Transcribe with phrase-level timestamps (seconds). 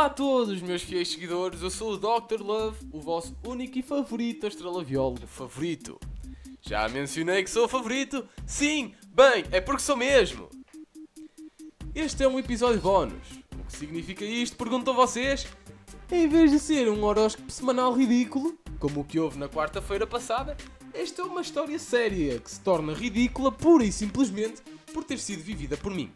[0.00, 1.60] Olá a todos, meus fiéis seguidores.
[1.60, 2.40] Eu sou o Dr.
[2.40, 6.00] Love, o vosso único e favorito astralabiólogo favorito.
[6.62, 8.26] Já mencionei que sou o favorito?
[8.46, 10.48] Sim, bem, é porque sou mesmo.
[11.94, 13.42] Este é um episódio bónus.
[13.52, 14.56] O que significa isto?
[14.56, 15.46] Perguntam vocês.
[16.10, 20.56] Em vez de ser um horóscopo semanal ridículo, como o que houve na quarta-feira passada,
[20.94, 24.62] esta é uma história séria que se torna ridícula pura e simplesmente
[24.94, 26.10] por ter sido vivida por mim.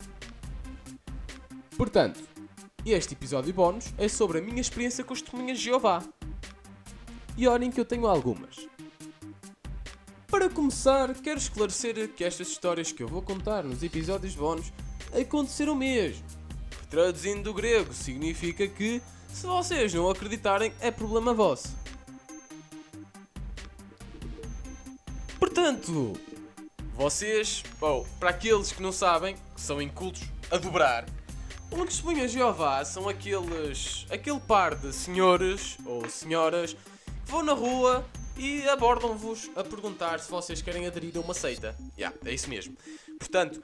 [1.77, 2.34] Portanto,
[2.93, 6.03] este episódio bónus é sobre a minha experiência com as testemunhas de Jeová.
[7.37, 8.69] E olhem que eu tenho algumas.
[10.29, 14.73] Para começar, quero esclarecer que estas histórias que eu vou contar nos episódios bónus
[15.19, 16.25] aconteceram mesmo.
[16.91, 19.01] Traduzindo do grego, significa que,
[19.33, 21.75] se vocês não acreditarem, é problema vosso.
[25.39, 26.13] Portanto,
[26.95, 31.07] vocês, bom, para aqueles que não sabem, que são incultos a dobrar,
[31.73, 34.07] um testemunho a Jeová são aqueles.
[34.11, 38.05] aquele par de senhores ou senhoras que vão na rua
[38.37, 41.77] e abordam-vos a perguntar se vocês querem aderir a uma seita.
[41.97, 42.77] Yeah, é isso mesmo.
[43.19, 43.63] Portanto,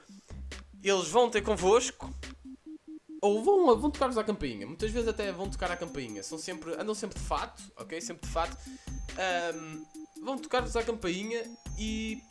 [0.83, 2.13] eles vão ter convosco
[3.21, 4.65] ou vão, vão tocar-vos à campainha.
[4.65, 6.23] Muitas vezes até vão tocar à campainha.
[6.23, 7.99] São sempre, andam sempre de fato, ok?
[8.01, 8.57] Sempre de fato.
[9.17, 9.83] Ahm,
[10.23, 11.43] vão tocar-vos à campainha
[11.77, 12.21] e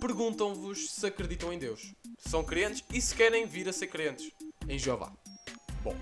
[0.00, 1.92] perguntam-vos se acreditam em Deus.
[2.18, 4.32] São crentes e se querem vir a ser crentes
[4.68, 5.12] em Jeová.
[5.82, 5.96] Bom.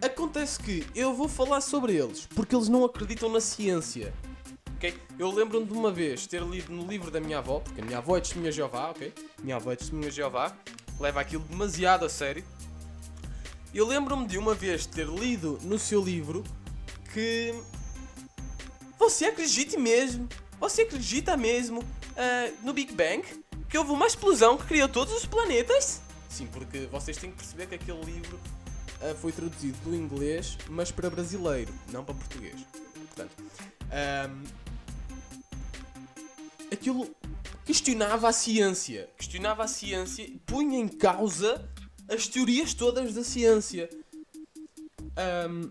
[0.00, 4.12] Acontece que eu vou falar sobre eles porque eles não acreditam na ciência.
[4.76, 4.94] ok?
[5.18, 7.98] Eu lembro-me de uma vez ter lido no livro da minha avó, porque a minha
[7.98, 9.12] avó é testemunha Jeová, ok?
[9.42, 10.56] Minha avó é testemunha Jeová,
[11.00, 12.44] leva aquilo demasiado a sério.
[13.74, 16.44] Eu lembro-me de uma vez ter lido no seu livro
[17.12, 17.54] que
[18.98, 21.82] você acredita mesmo, você acredita mesmo
[22.16, 23.22] ah, no Big Bang?
[23.68, 26.00] Que houve uma explosão que criou todos os planetas?
[26.36, 28.38] Sim, porque vocês têm que perceber que aquele livro
[29.00, 32.60] ah, foi traduzido do inglês, mas para brasileiro, não para português.
[33.06, 33.32] Portanto,
[33.90, 34.44] ahm,
[36.70, 37.08] aquilo
[37.64, 39.08] questionava a ciência.
[39.16, 41.66] Questionava a ciência e punha em causa
[42.06, 43.88] as teorias todas da ciência.
[45.16, 45.70] Ahm,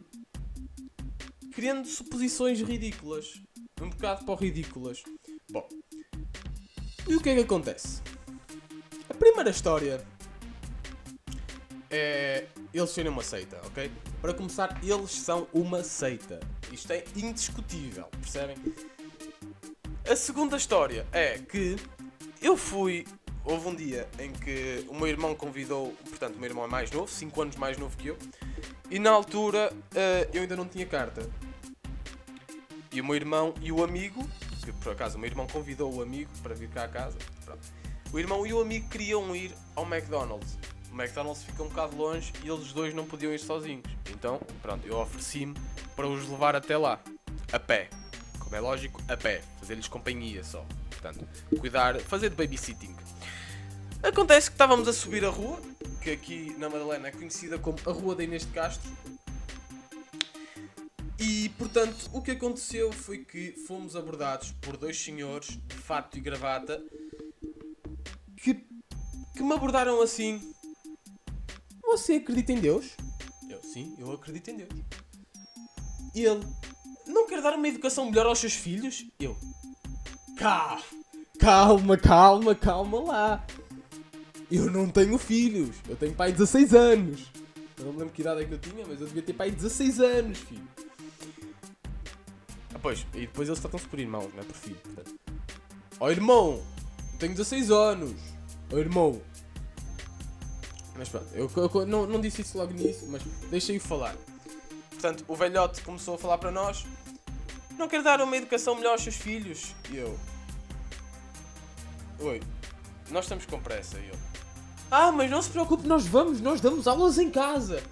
[1.53, 3.39] criando suposições ridículas.
[3.79, 5.03] Um bocado para ridículas.
[5.51, 5.69] Bom,
[7.07, 8.01] e o que é que acontece?
[9.07, 10.03] A primeira história
[11.95, 13.91] é eles serem uma seita, ok?
[14.21, 16.39] Para começar, eles são uma seita.
[16.71, 18.57] Isto é indiscutível, percebem?
[20.09, 21.77] A segunda história é que
[22.41, 23.05] eu fui.
[23.43, 26.91] Houve um dia em que o meu irmão convidou, portanto, o meu irmão é mais
[26.91, 28.17] novo, 5 anos mais novo que eu,
[28.89, 31.29] e na altura eh, eu ainda não tinha carta.
[32.91, 34.27] E o meu irmão e o amigo,
[34.63, 37.61] que por acaso o meu irmão convidou o amigo para vir cá a casa, pronto.
[38.11, 40.57] o irmão e o amigo queriam ir ao McDonald's.
[40.95, 43.83] O McDonald's fica um bocado longe e eles dois não podiam ir sozinhos.
[44.09, 45.53] Então, pronto, eu ofereci-me
[45.93, 47.01] para os levar até lá,
[47.51, 47.89] a pé.
[48.39, 49.41] Como é lógico, a pé.
[49.59, 50.65] Fazer-lhes companhia só.
[50.89, 51.27] Portanto,
[51.59, 52.95] cuidar, fazer de babysitting.
[54.01, 55.59] Acontece que estávamos a subir a rua,
[56.01, 58.89] que aqui na Madalena é conhecida como a Rua da Inês de Castro.
[61.19, 66.21] E, portanto, o que aconteceu foi que fomos abordados por dois senhores de fato e
[66.21, 66.81] gravata
[68.37, 68.53] que,
[69.35, 70.54] que me abordaram assim.
[71.95, 72.91] Você acredita em Deus?
[73.49, 74.69] Eu, sim, eu acredito em Deus.
[76.13, 76.45] E ele,
[77.07, 79.05] não quer dar uma educação melhor aos seus filhos?
[79.17, 79.37] Eu,
[80.35, 80.83] calma,
[81.39, 83.47] calma, calma, calma lá.
[84.51, 87.31] Eu não tenho filhos, eu tenho pai de 16 anos.
[87.77, 89.49] Eu não me lembro que idade é que eu tinha, mas eu devia ter pai
[89.49, 90.67] de 16 anos, filho.
[92.73, 94.77] Ah, pois, e depois eles tratam-se por irmãos, não é por filho.
[94.83, 95.15] Portanto.
[95.97, 96.61] Oh irmão,
[97.13, 98.19] eu tenho 16 anos.
[98.69, 99.21] Oh irmão.
[100.97, 104.15] Mas pronto, eu, eu não, não disse isso logo nisso, mas deixei-o falar.
[104.89, 106.85] Portanto, o velhote começou a falar para nós.
[107.77, 109.75] Não quer dar uma educação melhor aos seus filhos?
[109.91, 110.17] E eu.
[112.19, 112.41] Oi,
[113.11, 113.99] nós estamos com pressa.
[113.99, 114.15] E eu.
[114.89, 117.83] Ah, mas não se preocupe, nós vamos, nós damos aulas em casa.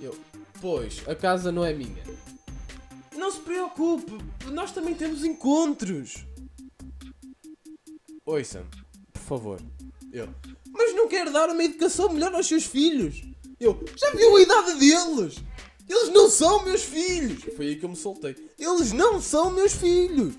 [0.00, 0.14] Eu.
[0.60, 2.02] Pois, a casa não é minha.
[3.16, 4.18] Não se preocupe,
[4.50, 6.26] nós também temos encontros.
[8.26, 8.64] Oi, Sam,
[9.12, 9.60] por favor.
[10.12, 10.28] Eu.
[11.14, 13.22] Quer dar uma educação melhor aos seus filhos.
[13.60, 13.84] Eu.
[13.96, 15.36] Já viu a idade deles?
[15.88, 17.44] Eles não são meus filhos.
[17.54, 18.34] Foi aí que eu me soltei.
[18.58, 20.34] Eles não são meus filhos.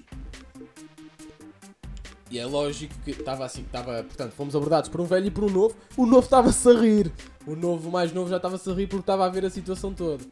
[2.29, 5.45] E é lógico que estava assim, estava, portanto, fomos abordados por um velho e por
[5.45, 5.77] um novo.
[5.95, 7.09] O novo estava-se a rir.
[7.47, 9.93] O novo, o mais novo, já estava-se a rir porque estava a ver a situação
[9.93, 10.25] toda.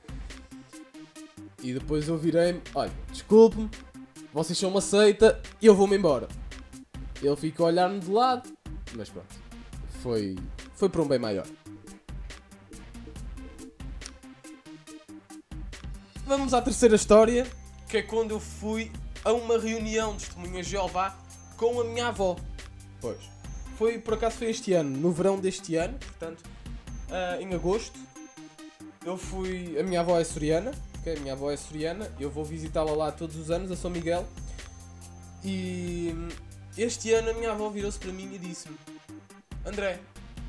[1.64, 3.70] E depois eu virei-me, olha, desculpe-me,
[4.34, 6.28] vocês são uma seita eu vou-me embora.
[7.22, 8.52] Ele fica a olhar-me de lado,
[8.94, 9.43] mas pronto,
[10.04, 10.36] foi,
[10.76, 11.48] foi para um bem maior.
[16.26, 17.46] vamos à terceira história,
[17.88, 18.92] que é quando eu fui
[19.24, 21.18] a uma reunião de testemunhas de Jeová
[21.58, 22.36] com a minha avó.
[23.00, 23.20] Pois.
[23.78, 26.44] Foi, por acaso foi este ano, no verão deste ano, portanto,
[27.10, 28.00] ah, em agosto.
[29.06, 29.78] Eu fui.
[29.80, 31.16] A minha avó é soriana, ok?
[31.16, 34.26] A minha avó é soriana, eu vou visitá-la lá todos os anos, a São Miguel.
[35.44, 36.14] E
[36.78, 38.76] este ano a minha avó virou-se para mim e disse-me:
[39.66, 40.00] André,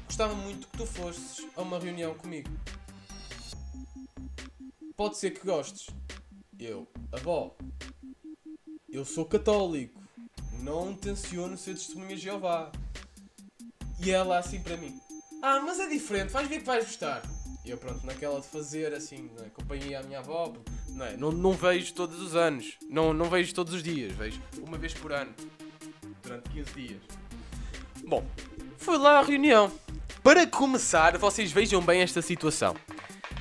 [0.06, 2.50] gostava muito que tu fosses a uma reunião comigo.
[4.96, 5.88] Pode ser que gostes.
[6.58, 7.56] Eu, avó,
[8.88, 10.00] eu sou católico,
[10.60, 12.72] não tenciono ser testemunha de Jeová.
[14.04, 15.00] E ela assim para mim:
[15.42, 17.22] Ah, mas é diferente, vais ver que vais gostar.
[17.64, 19.48] E eu, pronto, naquela de fazer assim, não é?
[19.48, 20.52] companhia à minha avó,
[20.88, 21.16] não, é?
[21.16, 24.92] não, não vejo todos os anos, não, não vejo todos os dias, vejo uma vez
[24.92, 25.32] por ano,
[26.22, 27.02] durante 15 dias.
[28.06, 28.22] Bom,
[28.84, 29.72] foi lá a reunião.
[30.22, 32.76] Para começar, vocês vejam bem esta situação.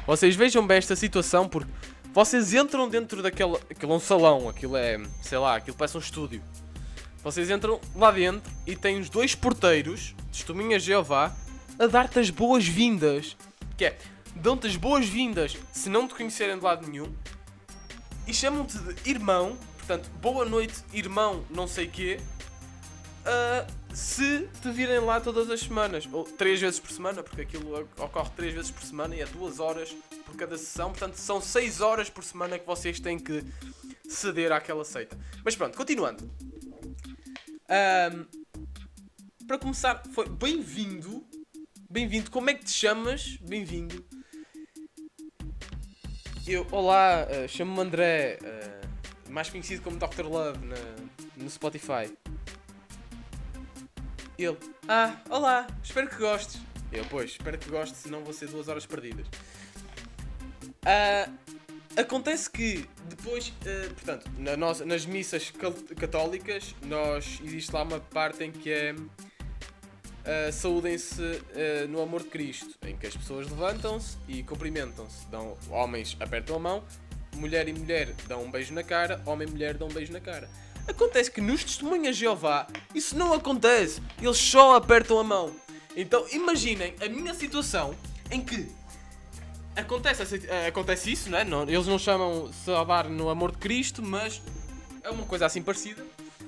[0.08, 1.70] Vocês vejam bem esta situação porque
[2.14, 3.58] vocês entram dentro daquele.
[3.70, 5.02] Aquilo é um salão, aquilo é.
[5.22, 6.42] sei lá, aquilo parece um estúdio.
[7.22, 11.36] Vocês entram lá dentro e tem os dois porteiros, testemunhas de Jeová,
[11.78, 13.36] a dar-te as boas-vindas.
[13.78, 13.98] Que é,
[14.36, 17.14] dão-te as boas-vindas se não te conhecerem de lado nenhum
[18.26, 22.20] e chamam-te de irmão, portanto, boa noite, irmão, não sei quê,
[23.26, 27.88] uh, se te virem lá todas as semanas, ou três vezes por semana, porque aquilo
[27.98, 29.96] ocorre três vezes por semana e é duas horas
[30.26, 33.44] por cada sessão, portanto, são seis horas por semana que vocês têm que
[34.08, 35.18] ceder àquela seita.
[35.46, 36.30] Mas pronto, continuando.
[37.70, 38.26] Um,
[39.46, 41.24] para começar, foi bem-vindo.
[41.90, 43.38] Bem-vindo, como é que te chamas?
[43.42, 44.04] Bem-vindo.
[46.48, 50.26] Eu, olá, uh, chamo-me André, uh, mais conhecido como Dr.
[50.26, 50.76] Love na,
[51.38, 52.12] no Spotify.
[54.44, 54.58] Ele,
[54.90, 56.60] ah, olá, espero que gostes.
[56.92, 59.26] Eu, pois, espero que gostes, senão vou ser duas horas perdidas.
[60.86, 61.34] Uh,
[61.96, 65.50] acontece que depois, uh, portanto, na nossa, nas missas
[65.98, 72.30] católicas, nós existe lá uma parte em que é uh, saúdem-se uh, no amor de
[72.30, 75.26] Cristo, em que as pessoas levantam-se e cumprimentam-se.
[75.28, 76.84] Dão, homens apertam a mão,
[77.36, 80.20] mulher e mulher dão um beijo na cara, homem e mulher dão um beijo na
[80.20, 80.50] cara.
[80.88, 85.56] Acontece que nos testemunhas Jeová isso não acontece, eles só apertam a mão.
[85.96, 87.96] Então imaginem a minha situação
[88.30, 88.70] em que
[89.76, 91.44] acontece, eh, acontece isso, né?
[91.44, 94.42] não Eles não chamam salvar no amor de Cristo, mas
[95.04, 96.06] é uma coisa assim parecida.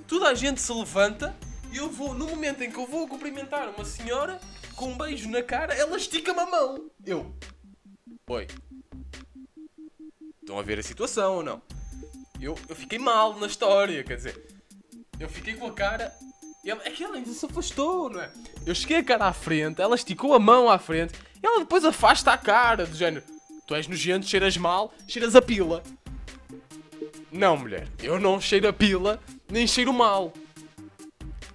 [0.08, 1.36] Toda a gente se levanta
[1.78, 4.40] eu vou, no momento em que eu vou cumprimentar uma senhora
[4.76, 6.90] com um beijo na cara, ela estica-me a mão.
[7.06, 7.36] Eu.
[8.28, 8.48] Oi.
[10.40, 11.62] Estão a ver a situação ou não?
[12.46, 14.40] Eu, eu fiquei mal na história, quer dizer.
[15.20, 16.14] Eu fiquei com a cara.
[16.64, 18.32] Ela, é que ela ainda se afastou, não é?
[18.64, 21.84] Eu cheguei a cara à frente, ela esticou a mão à frente e ela depois
[21.84, 23.26] afasta a cara, do género.
[23.66, 25.82] Tu és nojento, cheiras mal, cheiras a pila.
[27.32, 29.20] Não, mulher, eu não cheiro a pila,
[29.50, 30.32] nem cheiro mal.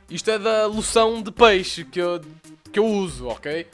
[0.09, 2.21] Isto é da loção de peixe que eu,
[2.73, 3.65] que eu uso, ok?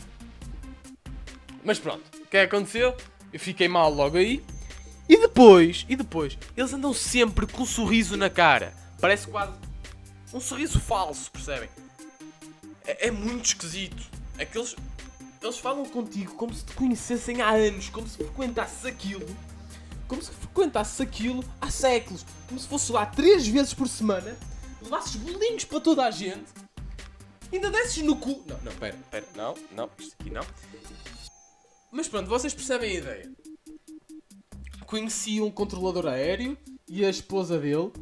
[1.65, 2.95] Mas pronto, o que é que aconteceu?
[3.33, 4.45] Eu fiquei mal logo aí.
[5.09, 8.75] E depois, e depois, eles andam sempre com um sorriso na cara.
[9.01, 9.53] Parece quase
[10.33, 11.69] um sorriso falso, percebem?
[12.85, 14.03] É, é muito esquisito.
[14.39, 14.75] É que eles,
[15.41, 19.27] eles falam contigo como se te conhecessem há anos, como se frequentasses aquilo.
[20.09, 22.25] Como se frequentasses aquilo há séculos.
[22.49, 24.37] Como se fosse lá três vezes por semana
[24.87, 26.47] levasses bolinhos para toda a gente,
[27.53, 28.43] ainda desses no cu.
[28.47, 30.47] Não, não, pera, pera, não, não, isto aqui não.
[31.91, 33.33] Mas pronto, vocês percebem a ideia.
[34.87, 36.57] Conheci um controlador aéreo
[36.89, 37.93] e a esposa dele,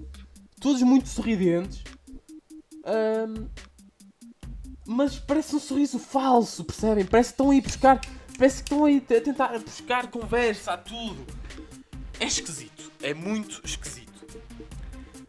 [0.60, 1.82] todos muito sorridentes.
[2.84, 3.48] Um,
[4.86, 7.06] mas parece um sorriso falso, percebem?
[7.06, 8.00] Parece que estão a ir buscar.
[8.36, 11.24] Parece que estão a, a tentar buscar conversa a tudo.
[12.20, 12.92] É esquisito.
[13.02, 14.12] É muito esquisito.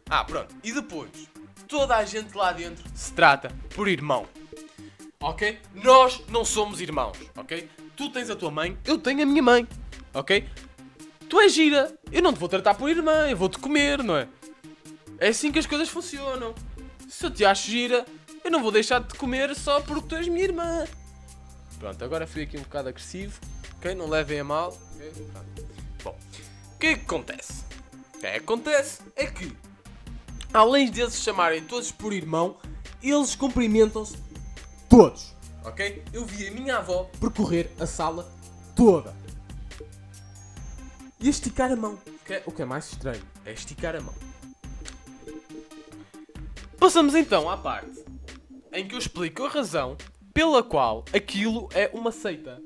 [0.10, 0.54] Ah, pronto.
[0.64, 1.10] E depois?
[1.68, 4.26] toda a gente lá dentro se trata por irmão.
[5.20, 5.60] Ok?
[5.74, 7.70] Nós não somos irmãos, ok?
[7.96, 9.68] Tu tens a tua mãe, eu tenho a minha mãe,
[10.14, 10.48] ok?
[11.30, 14.28] Tu és gira, eu não te vou tratar por irmã, eu vou-te comer, não é?
[15.18, 16.54] É assim que as coisas funcionam.
[17.08, 18.06] Se eu te acho gira,
[18.44, 20.86] eu não vou deixar de te comer só porque tu és minha irmã.
[21.80, 23.40] Pronto, agora fui aqui um bocado agressivo,
[23.78, 23.96] ok?
[23.96, 24.78] Não levem a mal.
[24.96, 25.12] Okay?
[26.04, 26.18] Bom,
[26.76, 27.64] o que é que acontece?
[28.16, 29.56] O que é que acontece é que
[30.54, 32.58] além de eles chamarem todos por irmão,
[33.02, 34.18] eles cumprimentam-se
[34.90, 35.36] todos.
[35.64, 36.04] Ok?
[36.14, 38.32] Eu vi a minha avó percorrer a sala
[38.76, 39.25] toda.
[41.26, 41.98] E esticar a mão.
[42.30, 44.14] É, o que é mais estranho é esticar a mão.
[46.78, 48.06] Passamos então à parte
[48.72, 49.98] em que eu explico a razão
[50.32, 52.62] pela qual aquilo é uma seita.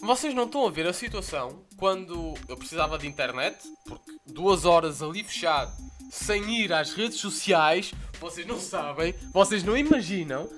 [0.00, 5.02] vocês não estão a ver a situação quando eu precisava de internet, porque duas horas
[5.02, 5.70] ali fechado,
[6.10, 10.48] sem ir às redes sociais, vocês não sabem, vocês não imaginam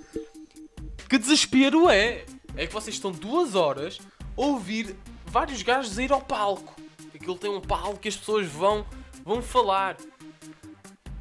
[1.08, 2.24] que desespero é.
[2.54, 3.98] É que vocês estão duas horas
[4.36, 4.96] ouvir
[5.26, 6.74] vários gajos ir ao palco.
[7.14, 8.84] Aquilo tem um palco que as pessoas vão,
[9.24, 9.96] vão falar.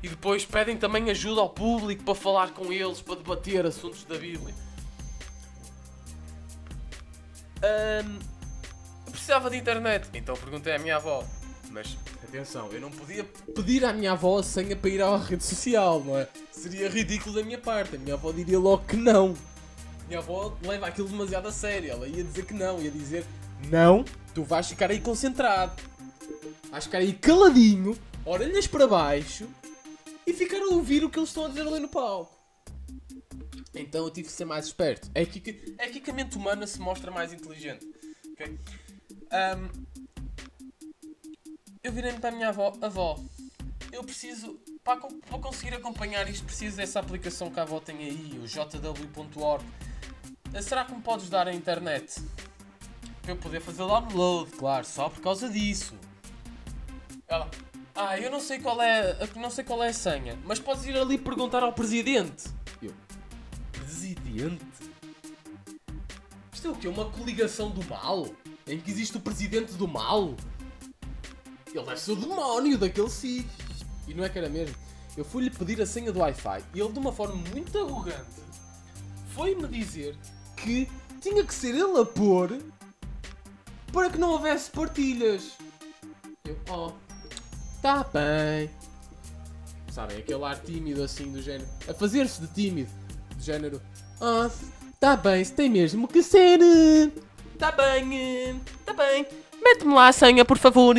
[0.01, 4.17] E depois pedem também ajuda ao público para falar com eles, para debater assuntos da
[4.17, 4.55] Bíblia.
[9.11, 11.23] Precisava de internet, então perguntei à minha avó.
[11.69, 13.23] Mas atenção, eu não podia
[13.53, 16.27] pedir à minha avó a senha para ir à rede social, não é?
[16.51, 17.95] Seria ridículo da minha parte.
[17.95, 19.35] A minha avó diria logo que não.
[20.09, 21.91] Minha avó leva aquilo demasiado a sério.
[21.91, 23.23] Ela ia dizer que não, ia dizer:
[23.69, 25.71] Não, tu vais ficar aí concentrado.
[26.71, 29.47] Vais ficar aí caladinho, orelhas para baixo
[30.25, 32.35] e ficar a ouvir o que eles estão a dizer ali no palco.
[33.75, 35.11] Então eu tive que ser mais esperto.
[35.13, 37.87] É aqui que, é aqui que a mente humana se mostra mais inteligente.
[38.33, 38.57] ok?
[39.31, 39.69] Ahm,
[41.83, 43.19] eu virei-me para a minha avó, avó,
[43.91, 44.59] eu preciso,
[44.95, 49.63] para, para conseguir acompanhar isto, preciso dessa aplicação que a avó tem aí, o jw.org.
[50.53, 52.21] Eh, Será que me podes dar a internet?
[53.21, 55.93] Para eu poder fazer download, claro, só por causa disso.
[57.27, 57.49] Ela,
[57.93, 60.97] ah, eu não sei qual é, não sei qual é a senha, mas podes ir
[60.97, 62.45] ali perguntar ao presidente.
[62.81, 62.93] Eu,
[63.71, 64.65] presidente?
[66.51, 66.87] Isto é o quê?
[66.87, 68.27] Uma coligação do mal?
[68.65, 70.35] Em que existe o presidente do mal?
[71.67, 73.68] Ele deve ser o demónio daquele sítio.
[74.09, 74.75] E não é que era mesmo.
[75.15, 78.41] Eu fui-lhe pedir a senha do Wi-Fi e ele, de uma forma muito arrogante,
[79.33, 80.15] foi-me dizer
[80.57, 80.89] que
[81.21, 82.57] tinha que ser ele a pôr
[83.91, 85.51] para que não houvesse partilhas.
[86.45, 86.91] Eu, oh,
[87.81, 88.69] tá bem.
[89.91, 91.67] Sabem, aquele ar tímido assim do género.
[91.87, 92.89] A fazer-se de tímido.
[93.35, 93.81] Do género.
[94.21, 94.49] Ah,
[94.99, 96.59] tá bem, se tem mesmo que ser.
[96.61, 97.11] eh,
[97.57, 99.25] Tá bem, eh, tá bem.
[99.61, 100.95] Mete-me lá a senha, por favor.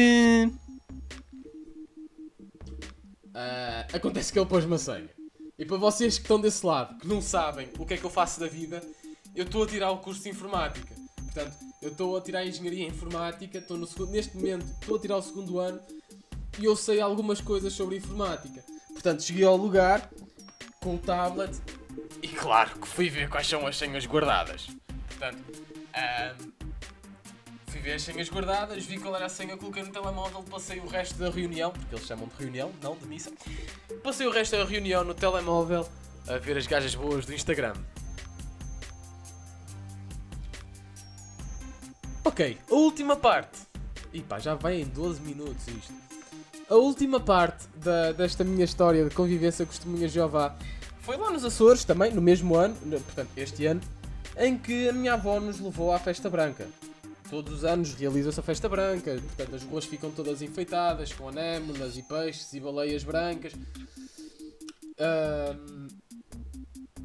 [3.35, 5.09] Eh." Ah, acontece que ele pôs uma senha.
[5.59, 8.11] E para vocês que estão desse lado, que não sabem o que é que eu
[8.11, 8.83] faço da vida,
[9.35, 10.95] eu estou a tirar o curso de informática.
[11.17, 15.01] Portanto, eu estou a tirar a engenharia informática, estou no segundo, neste momento estou a
[15.01, 15.81] tirar o segundo ano
[16.59, 18.65] e eu sei algumas coisas sobre informática.
[18.89, 20.11] Portanto, cheguei ao lugar
[20.81, 21.57] com o tablet
[22.23, 24.67] e claro que fui ver quais são as senhas guardadas.
[25.09, 25.43] Portanto,
[25.95, 26.60] ahm,
[27.71, 30.87] fui ver as senhas guardadas, vi qual era a senha, coloquei no telemóvel, passei o
[30.87, 33.31] resto da reunião, porque eles chamam de reunião, não de missa.
[34.03, 35.89] Passei o resto da reunião no telemóvel
[36.29, 37.75] a ver as gajas boas do Instagram.
[42.25, 43.59] Ok, a última parte.
[44.13, 45.93] E pá, já vai em 12 minutos isto.
[46.69, 50.55] A última parte da- desta minha história de convivência com testemunhas de Jeová
[51.01, 53.81] foi lá nos Açores, também, no mesmo ano, no- portanto, este ano,
[54.37, 56.69] em que a minha avó nos levou à Festa Branca.
[57.31, 61.97] Todos os anos realiza-se a Festa Branca, portanto, as ruas ficam todas enfeitadas com anémonas
[61.97, 63.53] e peixes e baleias brancas.
[64.99, 65.87] Ahm,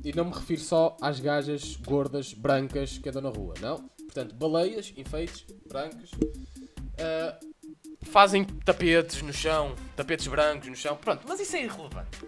[0.03, 3.87] e não me refiro só às gajas gordas brancas que andam na rua, não.
[3.97, 6.09] Portanto, baleias, enfeites, brancas.
[6.99, 7.39] ah,
[8.01, 12.19] fazem tapetes no chão, tapetes brancos no chão, pronto, mas isso é irrelevante.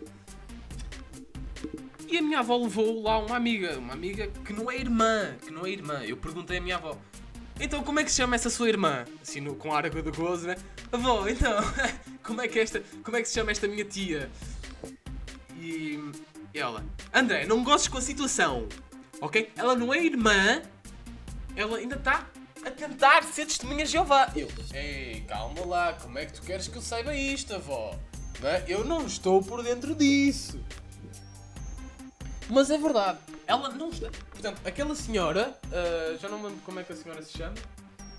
[2.09, 5.51] E a minha avó levou lá uma amiga, uma amiga que não é irmã, que
[5.51, 6.03] não é irmã.
[6.05, 6.97] Eu perguntei à minha avó,
[7.59, 9.05] então como é que se chama essa sua irmã?
[9.21, 10.55] Assim, no, com ar de gozo, né?
[10.91, 11.57] Avó, então,
[12.23, 14.29] como é que esta, como é que se chama esta minha tia?
[15.59, 15.99] E
[16.53, 16.83] ela,
[17.13, 18.67] André, não gostes com a situação,
[19.19, 19.51] ok?
[19.55, 20.61] Ela não é irmã,
[21.55, 22.27] ela ainda está
[22.65, 24.31] a tentar ser testemunha de Jeová.
[24.35, 27.97] Eu, ei, calma lá, como é que tu queres que eu saiba isto, avó?
[28.41, 28.63] Não é?
[28.67, 30.59] Eu não estou por dentro disso.
[32.49, 34.09] Mas é verdade, ela não está.
[34.31, 37.55] Portanto, aquela senhora, ah, já não me lembro como é que a senhora se chama,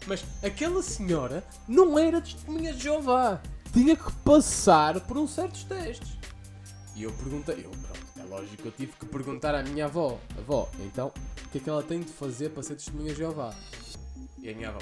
[0.07, 3.41] mas aquela senhora não era testemunha de Jeová.
[3.73, 6.17] Tinha que passar por uns certos testes.
[6.97, 10.19] E eu perguntei, eu, pronto, é lógico que eu tive que perguntar à minha avó,
[10.37, 11.13] avó, então,
[11.47, 13.55] o que é que ela tem de fazer para ser testemunha de Jeová?
[14.43, 14.81] E a minha avó,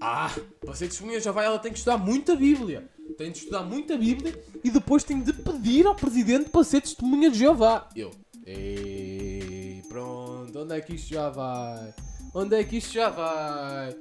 [0.00, 2.88] ah, para ser testemunha de Jeová ela tem que estudar muita Bíblia.
[3.18, 7.30] Tem de estudar muita Bíblia e depois tem de pedir ao presidente para ser testemunha
[7.30, 7.86] de Jeová.
[7.94, 8.10] Eu,
[8.50, 11.94] ei, pronto, onde é que isto já vai?
[12.34, 13.96] Onde é que isto já vai?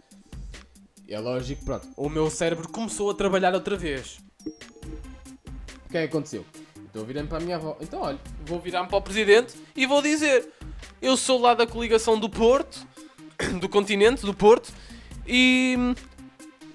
[1.07, 4.19] E é lógico, pronto, o meu cérebro começou a trabalhar outra vez.
[4.45, 6.45] O que é que aconteceu?
[6.93, 7.77] Eu virei-me para a minha avó.
[7.81, 10.49] Então, olha, vou virar-me para o presidente e vou dizer:
[11.01, 12.85] Eu sou lá da coligação do Porto,
[13.59, 14.71] do continente, do Porto,
[15.27, 15.75] e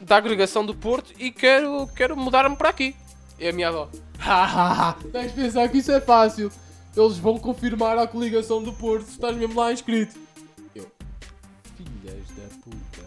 [0.00, 2.95] da agregação do Porto, e quero, quero mudar-me para aqui.
[3.38, 3.88] E a minha avó:
[4.19, 6.50] Hahaha, de pensar que isso é fácil.
[6.96, 10.18] Eles vão confirmar a coligação do Porto estás mesmo lá inscrito.
[10.74, 10.86] Eu:
[11.76, 13.04] Filhas da puta.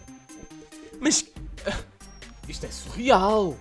[1.00, 1.26] Mas.
[1.66, 1.80] ah,
[2.48, 3.58] Isto é surreal!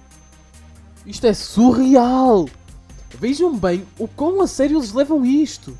[1.04, 2.48] Isto é surreal!
[3.10, 5.76] Vejam bem o quão a sério eles levam isto.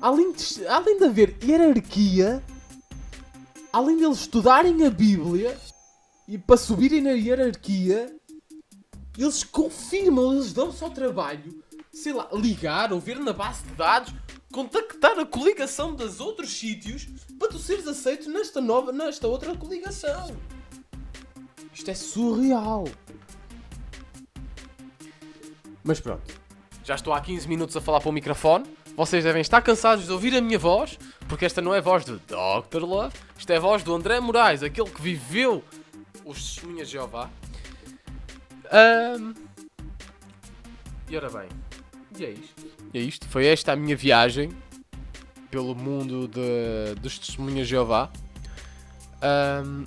[0.00, 2.42] Além de, além de haver hierarquia,
[3.72, 5.58] além de eles estudarem a Bíblia
[6.26, 8.14] e para subirem na hierarquia,
[9.16, 11.61] eles confirmam, eles dão-se ao trabalho,
[11.92, 14.14] sei lá, ligar ou ver na base de dados,
[14.52, 17.06] contactar a coligação dos outros sítios
[17.38, 20.36] para tu seres aceito nesta nova, nesta outra coligação.
[21.72, 22.84] Isto é surreal.
[25.84, 26.40] Mas pronto.
[26.84, 28.64] Já estou há 15 minutos a falar para o microfone.
[28.96, 32.04] Vocês devem estar cansados de ouvir a minha voz, porque esta não é a voz
[32.04, 32.82] do Dr.
[32.82, 35.64] Love, isto é a voz do André Moraes, aquele que viveu
[36.24, 37.30] os testemunhas de Jeová.
[38.70, 39.32] Ahm,
[41.08, 41.48] E ora bem,
[42.18, 42.66] e é isto.
[42.94, 43.28] É isto.
[43.28, 44.50] Foi esta a minha viagem
[45.50, 48.10] pelo mundo de, dos testemunhas Jeová.
[49.20, 49.84] Ahm,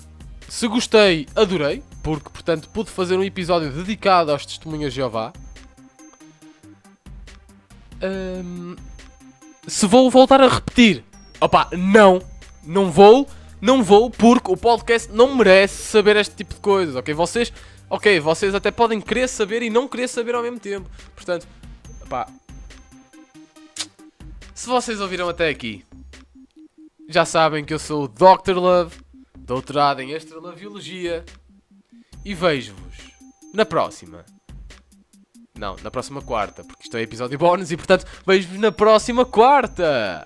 [0.47, 5.33] se gostei, adorei, porque portanto pude fazer um episódio dedicado aos testemunhas Jeová.
[8.01, 8.75] Ahm,
[9.67, 11.03] se vou voltar a repetir,
[11.41, 12.21] opá, não,
[12.63, 13.27] não vou,
[13.59, 17.13] não vou, porque o podcast não merece saber este tipo de coisas, ok?
[17.13, 17.51] Vocês,
[17.89, 21.47] ok, vocês até podem querer saber e não querer saber ao mesmo tempo, portanto,
[22.05, 22.27] opá,
[24.53, 25.83] se vocês ouviram até aqui,
[27.09, 28.55] já sabem que eu sou o Dr.
[28.55, 28.95] Love,
[29.37, 31.25] doutorado em Astrologiologia,
[32.23, 32.95] e vejo-vos
[33.53, 34.23] na próxima.
[35.57, 40.25] Não, na próxima quarta, porque isto é episódio bónus e portanto vejo-vos na próxima quarta!